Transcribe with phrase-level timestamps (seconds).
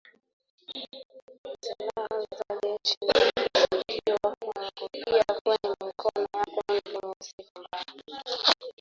[1.63, 7.61] Silaha za jeshi zinashukiwa kuangukia kwenye mikono ya kundi lenye sifa
[7.93, 8.21] mbaya